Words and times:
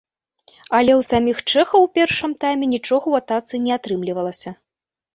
Але 0.77 0.91
ў 0.99 1.07
саміх 1.09 1.37
чэхаў 1.53 1.79
у 1.87 1.91
першым 1.99 2.31
тайме 2.41 2.73
нічога 2.75 3.01
ў 3.13 3.15
атацы 3.23 3.65
не 3.71 3.81
атрымлівалася. 3.81 4.61